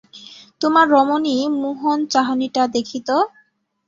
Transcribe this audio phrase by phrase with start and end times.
[0.61, 3.17] তোমার রমণী মোহন চাহনিটা দেখি তো।